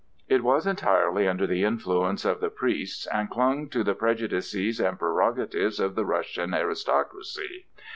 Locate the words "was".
0.43-0.65